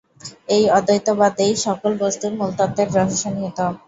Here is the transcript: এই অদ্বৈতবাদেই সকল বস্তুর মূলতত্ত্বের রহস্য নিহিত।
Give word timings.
এই 0.49 0.63
অদ্বৈতবাদেই 0.69 1.53
সকল 1.65 1.91
বস্তুর 2.01 2.31
মূলতত্ত্বের 2.39 2.89
রহস্য 2.95 3.23
নিহিত। 3.33 3.59